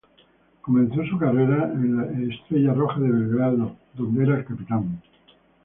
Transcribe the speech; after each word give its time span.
Comenzó 0.61 1.05
su 1.05 1.15
carrera 1.19 1.71
en 1.73 1.99
el 2.15 2.31
Estrella 2.31 2.73
Roja 2.73 2.99
de 2.99 3.07
Belgrado 3.11 3.75
donde 3.93 4.23
era 4.23 4.35
el 4.37 4.45
capitán. 4.45 4.99